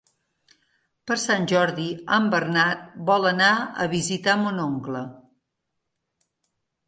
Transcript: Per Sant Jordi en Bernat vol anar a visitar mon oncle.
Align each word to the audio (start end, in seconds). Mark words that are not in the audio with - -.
Per 1.09 1.17
Sant 1.23 1.43
Jordi 1.51 1.83
en 2.17 2.29
Bernat 2.35 2.87
vol 3.11 3.29
anar 3.31 3.51
a 3.85 3.87
visitar 3.93 4.35
mon 4.45 4.59
oncle. 4.63 5.03